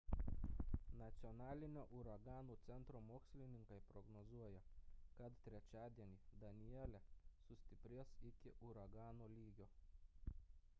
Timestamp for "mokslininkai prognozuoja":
3.09-4.63